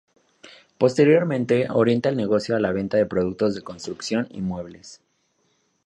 Posteriormente, 0.79 1.67
orientan 1.69 2.13
el 2.13 2.17
negocio 2.17 2.55
a 2.55 2.59
la 2.59 2.71
venta 2.71 2.97
de 2.97 3.05
productos 3.05 3.53
de 3.53 3.61
construcción 3.61 4.27
y 4.31 4.41
muebles. 4.41 4.99